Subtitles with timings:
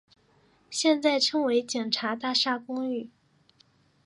[0.71, 3.11] 现在称为警察大厦公寓。